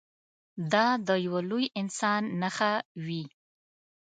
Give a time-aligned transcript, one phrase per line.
[0.71, 2.71] دا د یوه لوی انسان نښه
[3.05, 3.23] وي.